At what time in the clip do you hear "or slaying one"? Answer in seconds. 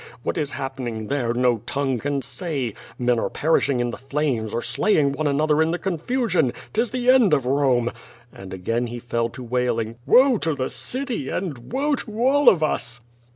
4.51-5.27